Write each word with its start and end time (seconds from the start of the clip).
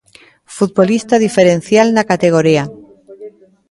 Futbolista 0.55 1.15
diferencial 1.25 1.87
na 1.95 2.07
categoría. 2.11 2.63